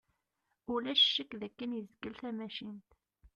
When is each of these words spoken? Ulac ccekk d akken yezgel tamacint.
Ulac 0.73 1.01
ccekk 1.07 1.31
d 1.39 1.41
akken 1.47 1.71
yezgel 1.77 2.13
tamacint. 2.21 2.89